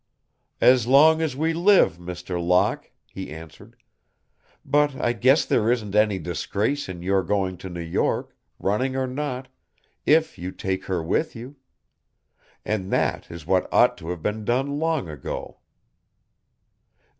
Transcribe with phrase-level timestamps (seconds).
[0.61, 2.43] "As long as we live, Mr.
[2.43, 3.75] Locke," he answered.
[4.65, 9.05] "But I guess there isn't any disgrace in your going to New York, running or
[9.05, 9.47] not,
[10.07, 11.57] if you take her with you.
[12.65, 15.59] And that is what ought to have been done long ago."